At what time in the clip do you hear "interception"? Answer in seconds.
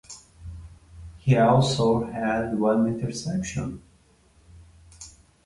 2.87-3.83